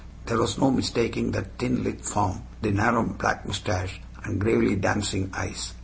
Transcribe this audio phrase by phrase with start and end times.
[0.25, 5.29] There was no mistaking that thin lithe form, the narrow black mustache, and gravely dancing
[5.31, 5.73] eyes.